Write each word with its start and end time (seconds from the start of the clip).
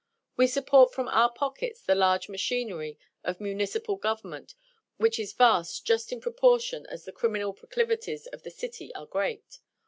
We 0.35 0.47
support 0.47 0.91
from 0.91 1.07
our 1.09 1.31
pockets 1.31 1.83
the 1.83 1.93
large 1.93 2.27
machinery 2.27 2.97
of 3.23 3.39
municipal 3.39 3.97
government, 3.97 4.55
which 4.97 5.19
is 5.19 5.31
vast 5.33 5.85
just 5.85 6.11
in 6.11 6.19
proportion 6.19 6.87
as 6.87 7.05
the 7.05 7.11
criminal 7.11 7.53
proclivities 7.53 8.25
of 8.25 8.41
the 8.41 8.49
city 8.49 8.91
are 8.95 9.05
great. 9.05 9.59